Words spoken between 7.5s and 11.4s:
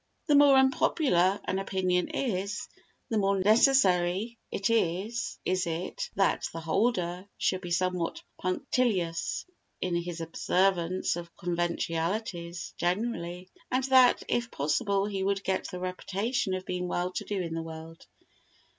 be somewhat punctilious in his observance of